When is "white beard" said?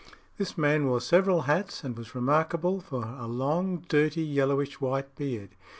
4.81-5.49